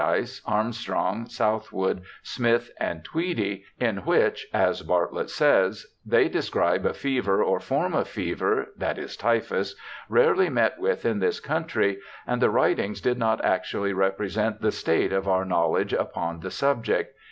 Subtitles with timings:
[0.01, 6.87] ELISHA BARTLETT 131 Armstrong, Southwood Smith, and Tweedie, in which, as Bartlett says,' they describe
[6.87, 9.75] a fever or form of fever (that is typhus)
[10.09, 15.13] rarely met with in this country,' and the writings did not actually represent the state
[15.13, 17.13] of our knowledge upon the subject.